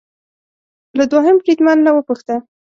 له 0.97 1.03
دوهم 1.11 1.35
بریدمن 1.41 1.77
نه 1.85 1.91
وپوښته 1.95 2.35